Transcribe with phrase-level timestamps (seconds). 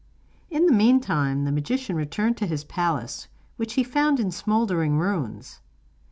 [0.49, 5.61] In the meantime the magician returned to his palace, which he found in smouldering ruins.